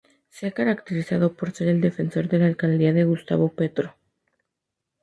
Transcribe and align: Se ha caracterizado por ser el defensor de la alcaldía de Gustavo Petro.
Se 0.31 0.47
ha 0.47 0.51
caracterizado 0.51 1.35
por 1.35 1.51
ser 1.51 1.67
el 1.67 1.79
defensor 1.79 2.27
de 2.27 2.39
la 2.39 2.47
alcaldía 2.47 2.91
de 2.91 3.03
Gustavo 3.03 3.49
Petro. 3.49 3.97